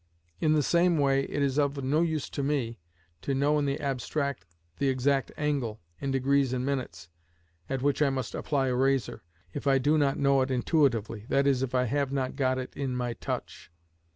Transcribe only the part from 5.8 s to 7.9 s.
in degrees and minutes, at